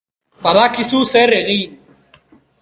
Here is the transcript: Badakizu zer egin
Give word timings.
Badakizu 0.45 1.01
zer 1.11 1.35
egin 1.41 1.77